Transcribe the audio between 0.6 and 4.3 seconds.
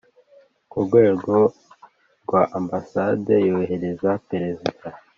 ku rwego rwa Ambasade yoherereza